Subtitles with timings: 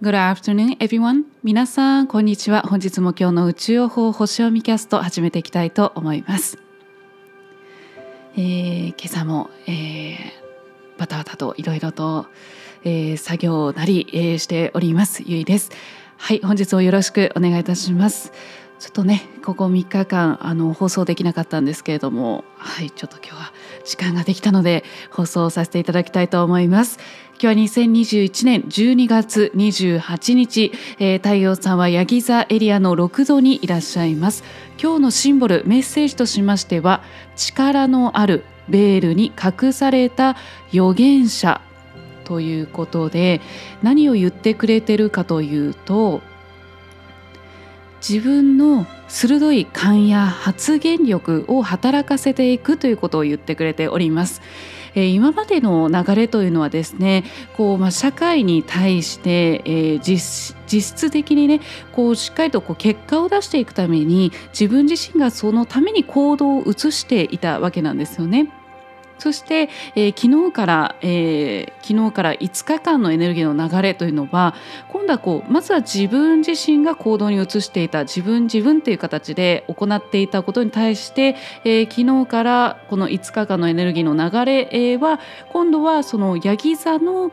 [0.00, 1.24] Good afternoon, everyone.
[1.42, 2.62] 皆さん、こんにちは。
[2.62, 6.56] 本日も今日の宇宙予報星読みキャスト始めていきたいと思います。
[8.36, 10.16] えー、今朝も、えー、
[10.98, 12.26] バタバタといろいろと、
[12.84, 15.24] えー、作業なり、えー、しております。
[15.26, 15.72] ゆいです。
[16.16, 18.30] はい、本日もよろしくお願いいたします。
[18.78, 23.52] ちょっとねここ3日間あの放送できなかったんですけれどもはいちょっと今日は
[23.88, 26.98] 時間ができたので放送させていただきたいと思います。
[27.40, 34.44] 今日は2021年12月28日、えー、太陽さんはヤギ座エリアの6度にいらっしゃいます。
[34.80, 37.02] 今日のシンボルメッセージとしましては
[37.34, 40.36] 力のあるベールに隠された
[40.70, 41.62] 預言者
[42.24, 43.40] ということで
[43.82, 46.20] 何を言ってくれてるかというと
[48.06, 54.42] 自分の鋭い勘や発言力を働かせていくということを言ってくれております。
[54.94, 57.24] えー、今までの流れというのはですね
[57.56, 61.60] こう、まあ、社会に対して、えー、実質的にね
[61.92, 68.50] こうしっかりとこう結果を出していくために自分自身がそのために行動を移していたわけなんですよね。
[69.18, 74.54] そして、えー、昨日から、えー、昨日から5日間のエネルギーの流れというのは
[74.88, 85.20] 今度はこうまずは自分自身が行動に移していた自分自分という形で行っていたことに対して、えー、昨日からこの5日間のエネルギーの流れは
[85.52, 87.30] 今度はそのヤギ座の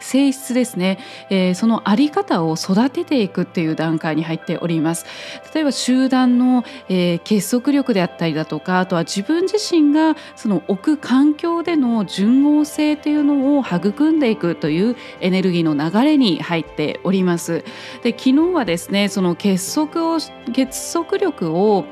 [0.00, 0.98] 性質ですね、
[1.30, 5.06] えー、その在り方を育てていくっていう段階に入っております。
[5.54, 17.64] 例えば集団の、えー、結束力であったりだとかあとは自分自身がその置く環境での順応性というのを育んでいくというエネルギーの流れに入っております。
[18.02, 20.18] で昨日はですねその結束を
[20.52, 21.84] 結束力を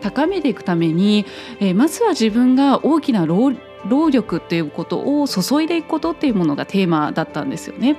[0.00, 1.26] 高めていくために、
[1.60, 3.26] えー、まずは自分が大きな
[3.86, 7.96] 労力っていうことを注いでいくことっていうものがテーマだったんですよね。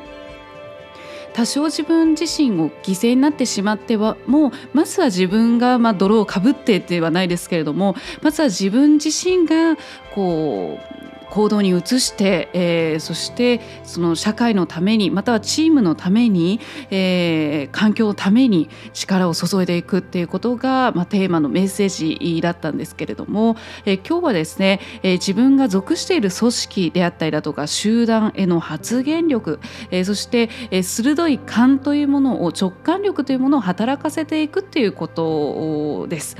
[1.33, 9.77] 多少自分自身を犠牲になってしまってはもうまずは自分がまあ泥をかぶってではないですけれどもまずは自分自身が
[10.13, 10.90] こう
[11.31, 16.59] 行動に移して、えー、そしてその社会のためにまたはチームのために、
[16.91, 23.55] えー、環境のために力を注いでいくっていうことが、まあ、テーマのメッセージだったんですけれども、
[23.85, 29.59] えー、今日はですね、え、自分が属している組織であったりだとか集団への発言力、
[29.89, 36.35] え、そして、え、鋭い勘というものを直感力というものを働かせていくっていうことです。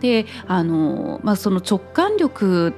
[0.00, 2.74] であのまあ、その直感力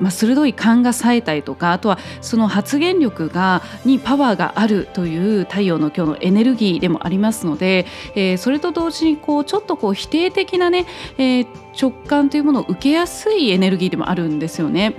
[0.00, 10.86] まあ、鋭い勘が冴えたりとかあとはその発言力がにパワーがあるという太陽の今日のエネルギーでもありますので、えー、それと同時にこうちょっとこう否定的なね、
[11.18, 11.46] えー、
[11.80, 14.94] 直感というものを受けやすいエネルギーでもあるんですよね。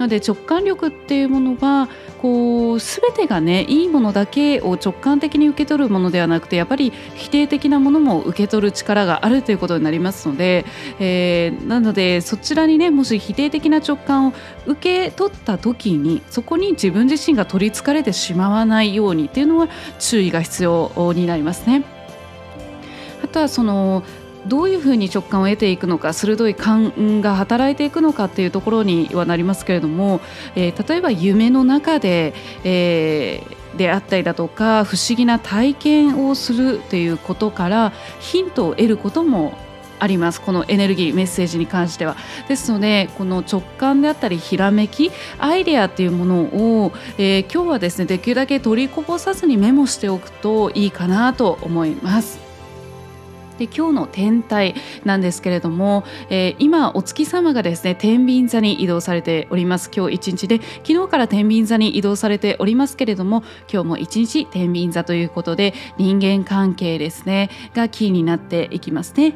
[0.00, 1.90] なので直感力っていうものは
[2.22, 10.64] こう全てがねいいものだけを直感的に受け取るものではなくてやっぱり否定的なものも受け取る力があるということになりますので、
[11.00, 14.32] えー、なのでそちらにねもし否定的な直感を
[14.64, 19.68] 受け取った時にそこに自分自身が取りつかれてしまわないようにっていうのは
[19.98, 21.84] 注意が必要になりますね。
[23.22, 24.02] あとはその
[24.46, 30.20] どういうふうに直感を得ていくのか鋭い勘が働いていくのかっていうところにはなりますけれども、
[30.54, 32.34] えー、例えば夢の中で、
[32.64, 39.52] えー、であったりだとか不思議な体験をするということからヒントを得ることも
[40.00, 42.16] ありますこのエネルギーメッセージに関しては
[42.48, 46.40] ですのでこの直感であったりひらめきアイデアっていうもの
[46.84, 52.49] を、えー、今日はですねできるだけ取りこぼさずにメモしておくといいかなと思います。
[53.60, 69.34] で今日の天体なんですけれども、えー、今お月様がですね天秤座に移動されております今日一日で昨日から天秤座に移動されておりますけれども今日も一日天秤座ということで人間関係ですねがキーになっていきますね。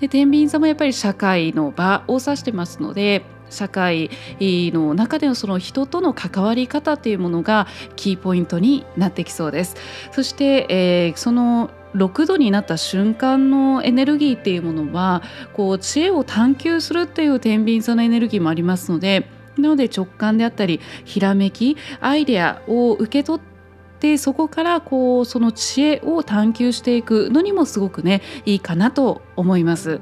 [0.00, 9.76] で天秤座もやっぱり社会の場を指してますので社会の中でのその人との関わり方というものがキーポイントになってきそうです。
[10.12, 15.22] そして、えー、その6度になった瞬間のエネルギーっていうものは
[15.52, 19.26] こう知恵を探求するっていう天秤座のエネルギーもありますので
[19.56, 30.00] なので直感であったりひらめきアイデアを受け取ってそこからこうその知恵を探求していくのにもすごくねいいかなと思います。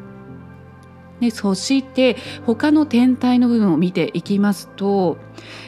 [1.21, 2.17] でそして
[2.47, 5.19] 他の天体の部分を見ていきますと、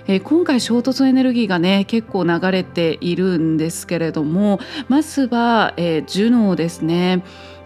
[0.06, 7.24] えー、今回衝突エネルギーがね結構流れているんですけれどもまずは、えー、ジュノーですね。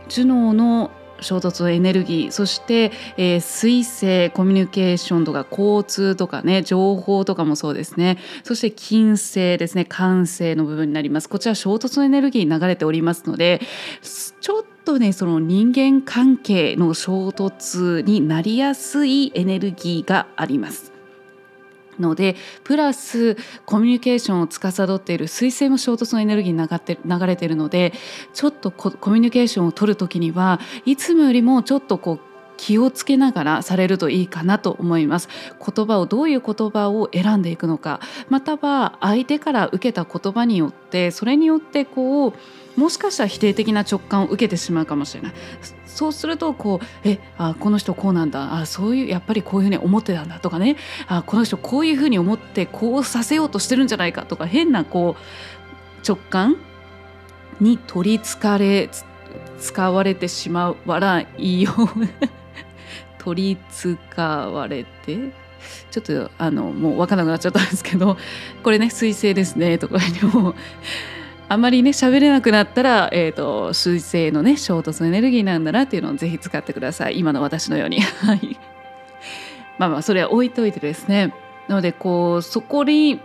[0.09, 0.91] ジュノーの
[1.25, 8.19] 衝突エネルギーそして、えー、水星コミュニケーションとか交通とかね情報とかもそうですね。
[8.43, 9.85] そして金星ですね。
[9.85, 11.29] 感性の部分になります。
[11.29, 13.61] こちら衝突エネルギー流れておりますので
[14.41, 20.94] ちょっとねその人間関係の衝突になりやすいエネルギーがあります。
[21.99, 27.93] のでプラスコミュニケーションを司っている水星も衝突のエネルギーに流って流れているので
[28.33, 32.21] ちょっとコミュニケーションを取る時にはいつもよりもちょっとこう
[32.57, 35.29] 気をつけながらされるといいかなと思います。
[35.59, 42.35] 言葉をどういう言葉を選んでいくのかまたは相手から受けた言葉によってそれによってこう
[42.77, 45.33] もしかしたら否定的な直感を受けてしまうかもしれない。
[45.95, 48.59] そうするとこうえあこの人こうなんだ。
[48.59, 50.77] あそういうやっぱりこういうふうに思ってたんだとかね。
[51.07, 56.57] あこの人こういうふうに思ってこうさせようとしてるんじゃないかとか変なこう直感
[57.61, 58.91] に取りつかれ
[59.61, 61.89] 使われてしまわないよう
[63.23, 65.45] 取り使われて。
[65.91, 68.19] ちょっとあのもう分からなくなっちゃったんですけど
[68.63, 70.55] これね彗星ですねとかにも
[71.49, 77.19] あまりね喋れなくなったら、えーと、水星のね衝突のエネルギーなんだなっていうのをぜひ使ってください。
[77.19, 78.01] 今の私のように。
[79.79, 81.35] まあまあそれは置いといてですね。
[81.69, 83.21] なのでこうそこに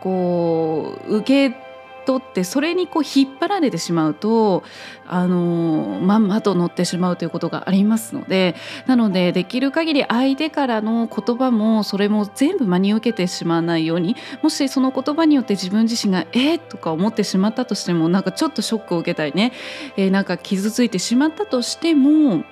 [0.00, 1.56] こう受け
[2.04, 4.62] 取ってそれにこう引っ張られてしまうと
[5.06, 8.54] あのまんまと乗ってしまうということがありますので
[8.86, 19.52] なのでできる限り相手からの言葉もそれも全部真に受けてしまわないようにもしその言葉によって自分自身が「えー、とか思ってしまったとしてもなんかちょっとショックを受けたりね、
[19.96, 22.44] えー、なんか傷ついてしまったとしても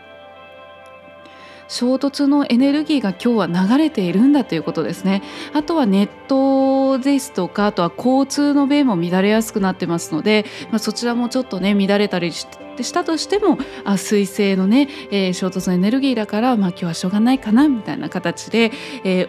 [1.70, 5.22] 衝突のエネルギーが今日は流れているんだということですね。
[5.54, 12.46] あとはネットですとかあとは交通の便も乱れやすくなってますので、まあ、そちらもちょっとね乱れたりし
[12.92, 18.72] たとしてもあ水星のね、えー、衝突のエネルギーだから、まあ、今日はしょうがないかなみたいな形で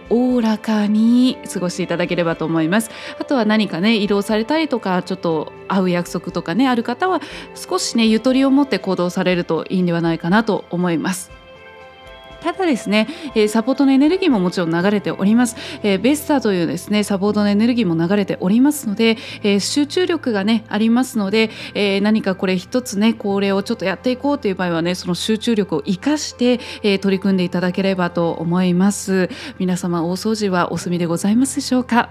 [0.09, 2.89] おお、らかに過ごしていただければと思います。
[3.19, 7.21] あとは何かね移動されたりとかちょっと会う約束とかねある方は
[7.53, 11.40] 少しねゆとりを持って行動されるといいんではないかなと思います。
[12.41, 29.29] ただですね、えー、サポートのエネルギーももちろん流れております、えー、ベスターというですねサポートのエネルギーも流れておりますので、えー、集中力がねありますので、えー、何かこれ一つねこれをちょっとやっていこうという場合はねその集中力を生かして、えー、取り組んでいただければと思います。
[29.59, 32.09] 皆様大掃除はお済みでございますでしょうか？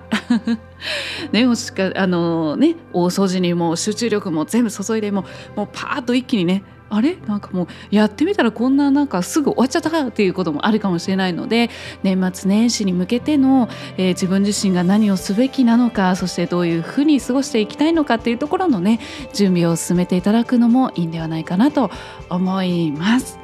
[1.33, 5.25] ね、もしかあのね大掃除にも集中力も全部注いでも
[5.57, 7.17] もうパーッと一気にねあれ？
[7.27, 11.71] なんかもうやってみたらこんななんかすぐ終わっちゃったかっていうこともあるかもしれないので
[12.03, 19.01] 年末年始に向けての、えー、自分自身が何をすべきなのかそしてどういうふうに過ごしていきたいのかっていうところのね
[19.33, 21.91] 準備を進めていただくのもいいんではないかなと
[22.29, 23.39] 思います。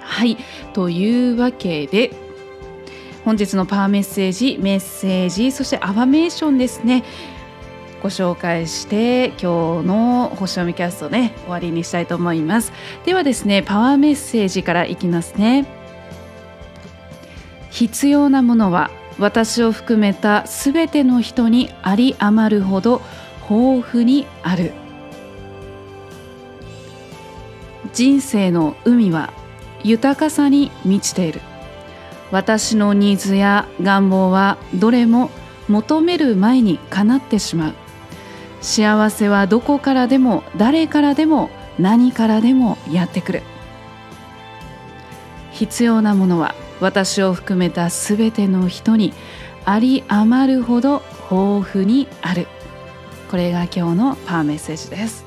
[0.00, 0.36] はい。
[0.72, 2.12] というわけで
[3.24, 7.04] 本日のパワーメッセージメッセージそしてアファメーションですね。
[8.02, 12.72] ご紹介して今日の星読みキャストね終わりにしたいと思います。
[13.04, 15.66] ではですねパワーメッセージからいきますね。
[17.70, 23.00] 必要なものは私を含めたすべての人にあり余るほど
[23.48, 24.72] 豊富にある。
[27.92, 29.32] 人生の海は
[29.84, 31.40] 豊かさに満ちている。
[32.32, 35.30] 私のニーズや願望はどれも
[35.68, 37.74] 求める前にかなってしまう。
[38.62, 43.42] 幸せはどこからでも誰からでも何からでもやってくる。
[45.50, 49.12] 必要なものは私を含めたすべての人に
[49.64, 52.46] あり余るほど豊富にある。
[53.30, 55.24] これが今日のパーメッセージです。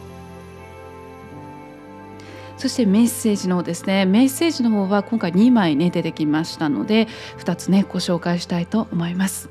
[2.58, 7.08] そしてメッセージの方ですねメッセージの方は今回2枚ね出てきましたので
[7.40, 9.50] 2つねご紹介したいと思います。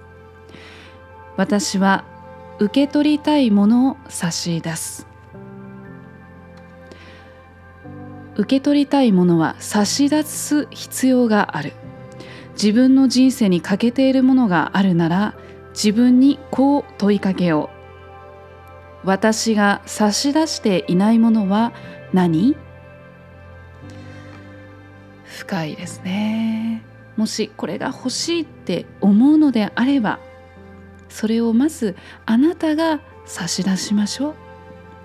[1.37, 2.04] 私は
[2.61, 5.06] 受け取りたいものを差し出す。
[8.37, 11.73] 受け取りたいものは差し出す必要がある。
[12.54, 15.34] 自分の人生に欠けているものがあるなら
[15.70, 17.70] 自分にこう問いかけよ
[19.04, 19.06] う。
[19.06, 21.73] 私が差し出していないものは
[22.12, 22.56] 何？
[25.25, 26.84] 深いですね。
[27.16, 30.20] もしこれが欲しいって思うのであれば
[31.08, 31.96] それをまず
[32.26, 34.34] あなたが差し出しましょうっ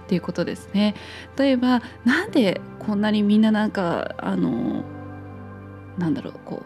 [0.08, 0.96] ていうことですね
[1.38, 4.84] 例えばなんでこんなにみんななんかあの
[5.98, 6.63] なんだろうこ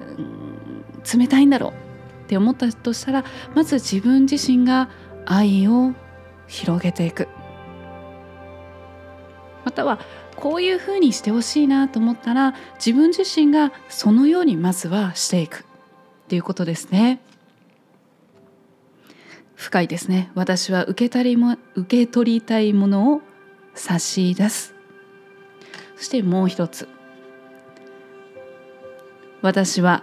[0.00, 1.70] う、うん、冷たいんだろう
[2.24, 4.90] って思ったとしたらまず自分自身が
[5.26, 5.92] 愛を
[6.48, 7.28] 広げていく
[9.64, 10.00] または
[10.36, 17.20] こういうふうにしてほしいなと思ったら自分自身がそのようにまずはしていくっていうことですね。
[19.60, 20.32] 深いですね。
[20.34, 23.20] 私は受け取りも受け取りたいものを
[23.74, 24.74] 差し出す。
[25.96, 26.88] そしてもう一つ。
[29.42, 30.02] 私は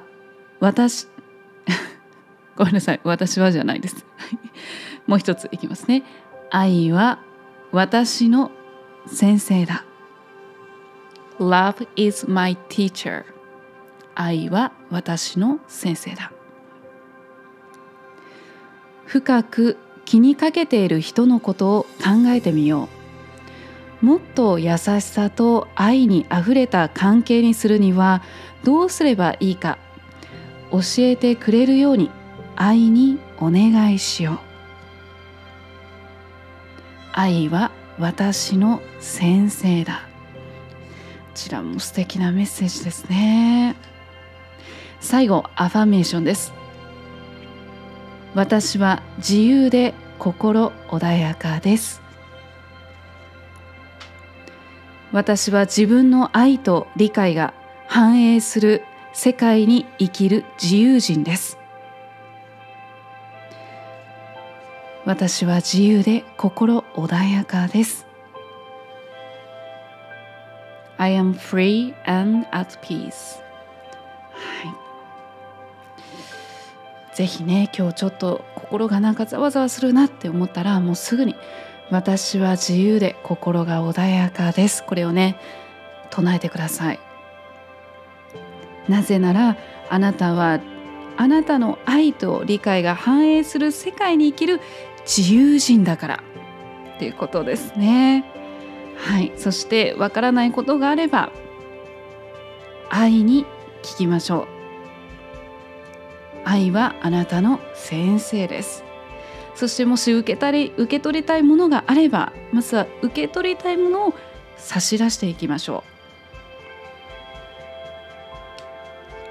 [0.59, 1.07] 私
[2.55, 4.05] ごめんなさい私はじゃないです
[5.05, 6.03] もう一ついきますね
[6.49, 7.19] 愛は
[7.71, 8.49] 私の
[9.05, 9.85] 先生だ
[11.39, 13.25] Love is my teacher
[14.15, 16.31] 愛は私の先生だ
[19.07, 22.89] 深く気にかけている人のことを考えてみよ
[24.01, 24.05] う。
[24.05, 28.21] もっと優しさと愛にあふれた関係にするには
[28.63, 29.79] どうすればいいか
[30.71, 32.11] 教えてくれるように
[32.55, 34.39] 愛にお願いしよう。
[37.13, 40.01] 愛は私の先生だ。
[40.03, 40.07] こ
[41.33, 43.75] ちらも素敵なメッセージですね。
[44.99, 46.56] 最後アファメーションです。
[48.37, 52.03] 私は自由で心穏やかです。
[55.11, 57.55] 私は自分の愛と理解が
[57.87, 61.57] 反映する世界に生きる自由人です。
[65.03, 68.05] 私は自由で心穏やかです。
[70.99, 73.41] I am free and at peace.
[74.29, 74.86] はい。
[77.17, 81.35] ぜひね今日ちょっと心がなんかざわざわするなって思ったらもうすぐに
[81.89, 85.35] 私は自由で心が穏やかですこれをね
[86.11, 86.99] 唱えてください
[88.87, 89.57] なぜなら
[89.89, 90.59] あなたは
[91.17, 94.61] あなたの愛と理解が反映する世界に生きる
[95.03, 96.23] 自由人だから
[96.97, 98.25] っていうことですね。
[98.95, 101.31] はい、そしてわからないことがあれば
[102.91, 103.45] 愛に
[103.81, 104.56] 聞きましょう。
[106.47, 108.85] 愛はあなたの先生です。
[109.53, 114.13] そしてもし受けたり受け取りたいものがあればまずは受け取りたいものを
[114.55, 115.83] 差し出していきましょ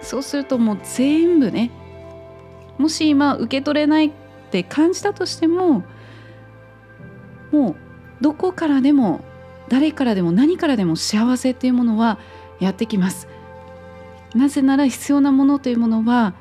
[0.02, 0.04] う。
[0.04, 1.70] そうするともう全部ね
[2.78, 4.12] もし今受け取れないっ
[4.50, 5.84] て感じたとしても
[7.50, 7.76] もう
[8.20, 9.24] どこからでも
[9.68, 12.18] 誰からでも何からでも幸せっていうものは
[12.60, 13.26] やってきます
[14.34, 16.34] なぜなら必要なものというものは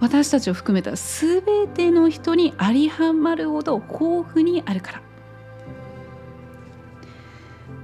[0.00, 4.98] 私たちを含めた全ての人にありはまるほど豊富にあるから。
[4.98, 5.02] っ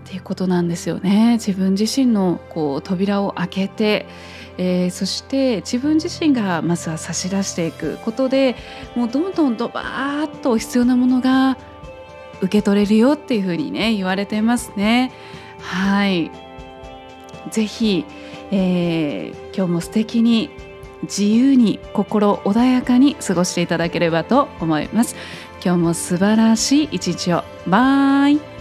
[0.09, 1.33] ていうことなんですよね。
[1.35, 4.07] 自分自身のこう扉を開けて
[4.59, 8.57] えー、そして自分自身がまずは差し出していくことで
[8.95, 11.59] もうどんどんドバーッと必要なものが
[12.41, 15.13] 受け取れるよっていうふうにね言われてますね。
[15.61, 16.31] はい。
[17.51, 18.05] ぜひ、
[18.51, 20.51] えー、今日も素敵に
[21.07, 25.17] 自由に心穏やかに過ごしていただければと思います。
[25.65, 28.56] 今日も素晴らしい一日をバイ